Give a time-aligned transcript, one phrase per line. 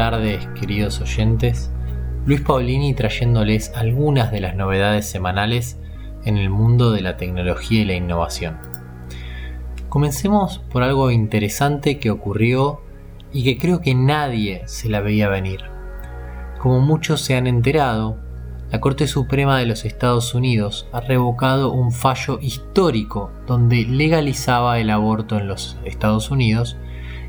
[0.00, 1.70] tardes, queridos oyentes.
[2.24, 5.78] Luis Paulini trayéndoles algunas de las novedades semanales
[6.24, 8.56] en el mundo de la tecnología y la innovación.
[9.90, 12.80] Comencemos por algo interesante que ocurrió
[13.30, 15.60] y que creo que nadie se la veía venir.
[16.58, 18.16] Como muchos se han enterado,
[18.70, 24.88] la Corte Suprema de los Estados Unidos ha revocado un fallo histórico donde legalizaba el
[24.88, 26.78] aborto en los Estados Unidos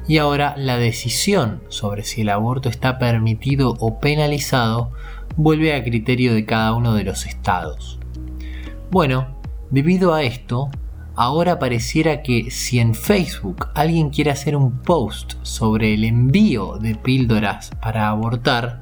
[0.08, 4.92] y ahora la decisión sobre si el aborto está permitido o penalizado
[5.36, 8.00] vuelve a criterio de cada uno de los estados.
[8.90, 9.38] Bueno,
[9.70, 10.70] debido a esto,
[11.16, 16.96] ahora pareciera que si en Facebook alguien quiere hacer un post sobre el envío de
[16.96, 18.82] píldoras para abortar,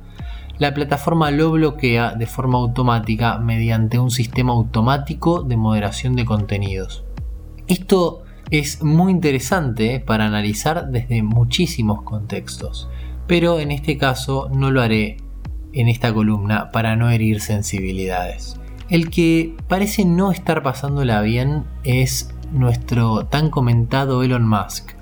[0.58, 7.05] la plataforma lo bloquea de forma automática mediante un sistema automático de moderación de contenidos.
[7.68, 12.90] Esto es muy interesante para analizar desde muchísimos contextos,
[13.27, 15.17] pero en este caso no lo haré
[15.74, 18.59] en esta columna para no herir sensibilidades.
[18.90, 24.93] El que parece no estar pasándola bien es nuestro tan comentado Elon Musk.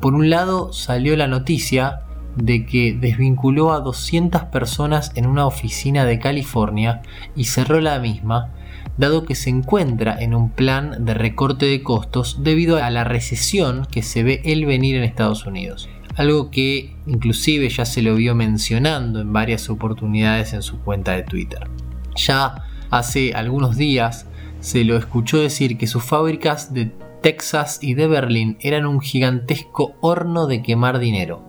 [0.00, 2.02] Por un lado salió la noticia
[2.36, 7.02] de que desvinculó a 200 personas en una oficina de California
[7.34, 8.52] y cerró la misma
[8.96, 13.86] dado que se encuentra en un plan de recorte de costos debido a la recesión
[13.90, 15.88] que se ve el venir en Estados Unidos.
[16.16, 21.22] Algo que inclusive ya se lo vio mencionando en varias oportunidades en su cuenta de
[21.22, 21.68] Twitter.
[22.16, 24.26] Ya hace algunos días
[24.60, 29.94] se lo escuchó decir que sus fábricas de Texas y de Berlín eran un gigantesco
[30.00, 31.42] horno de quemar dinero.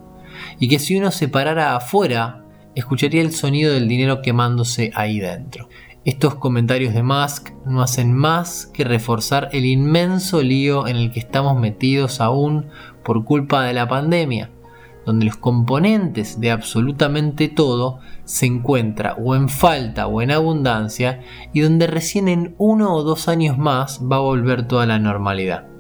[0.60, 5.68] Y que si uno se parara afuera, escucharía el sonido del dinero quemándose ahí dentro.
[6.06, 11.22] Estos comentarios de Musk no hacen más que reforzar el inmenso lío en el que
[11.22, 12.66] estamos metidos aún
[13.06, 14.50] por culpa de la pandemia,
[15.06, 21.22] donde los componentes de absolutamente todo se encuentran o en falta o en abundancia
[21.54, 25.73] y donde recién en uno o dos años más va a volver toda la normalidad.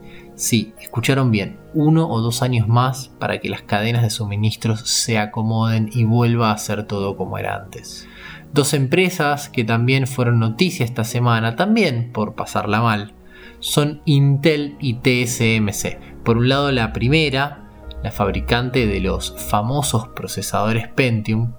[0.43, 5.17] Sí, escucharon bien, uno o dos años más para que las cadenas de suministros se
[5.17, 8.09] acomoden y vuelva a ser todo como era antes.
[8.51, 13.13] Dos empresas que también fueron noticia esta semana, también por pasarla mal,
[13.61, 15.97] son Intel y TSMC.
[16.25, 17.69] Por un lado la primera,
[18.03, 21.53] la fabricante de los famosos procesadores Pentium,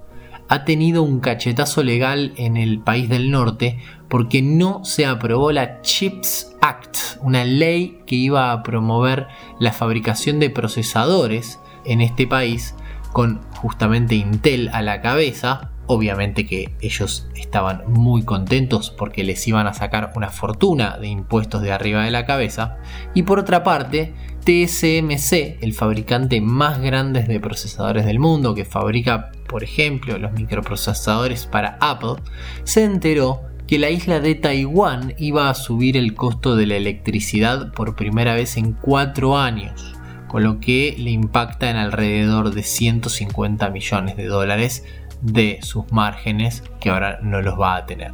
[0.51, 3.79] ha tenido un cachetazo legal en el país del norte
[4.15, 9.27] porque no se aprobó la CHIPS Act, una ley que iba a promover
[9.59, 12.77] la fabricación de procesadores en este país
[13.13, 19.67] con justamente Intel a la cabeza Obviamente que ellos estaban muy contentos porque les iban
[19.67, 22.79] a sacar una fortuna de impuestos de arriba de la cabeza.
[23.13, 24.15] Y por otra parte,
[24.45, 31.45] TSMC, el fabricante más grande de procesadores del mundo, que fabrica, por ejemplo, los microprocesadores
[31.45, 32.17] para Apple,
[32.63, 37.73] se enteró que la isla de Taiwán iba a subir el costo de la electricidad
[37.73, 39.95] por primera vez en cuatro años,
[40.29, 44.85] con lo que le impacta en alrededor de 150 millones de dólares
[45.23, 48.13] de sus márgenes que ahora no los va a tener.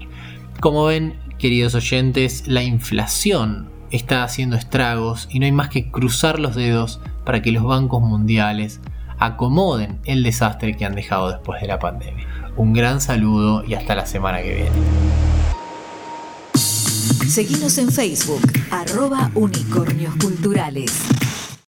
[0.60, 6.38] Como ven, queridos oyentes, la inflación está haciendo estragos y no hay más que cruzar
[6.38, 8.80] los dedos para que los bancos mundiales
[9.18, 12.26] acomoden el desastre que han dejado después de la pandemia.
[12.56, 15.29] Un gran saludo y hasta la semana que viene.
[17.30, 18.42] Seguimos en Facebook,
[18.72, 20.90] arroba unicornios culturales.